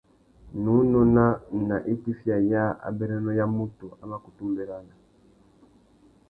[0.55, 1.25] Nnú nôna
[1.67, 4.93] nà itifiya yâā abérénô ya mutu a mà kutu mʼbérana.